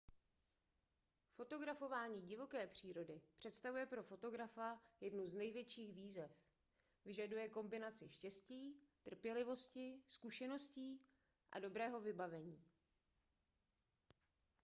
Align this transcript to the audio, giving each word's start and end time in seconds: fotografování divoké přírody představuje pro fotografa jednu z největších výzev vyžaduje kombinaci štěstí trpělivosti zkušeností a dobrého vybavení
fotografování 1.33 2.21
divoké 2.21 2.67
přírody 2.67 3.21
představuje 3.37 3.85
pro 3.85 4.03
fotografa 4.03 4.81
jednu 5.01 5.27
z 5.27 5.33
největších 5.33 5.93
výzev 5.93 6.31
vyžaduje 7.05 7.49
kombinaci 7.49 8.09
štěstí 8.09 8.75
trpělivosti 9.03 9.99
zkušeností 10.07 11.01
a 11.51 11.59
dobrého 11.59 11.99
vybavení 12.01 12.63